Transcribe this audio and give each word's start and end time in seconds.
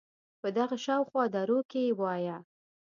په 0.41 0.47
دغه 0.57 0.75
شااو 0.83 1.07
خوا 1.09 1.23
دروکې 1.35 1.85
وایه 1.99 2.37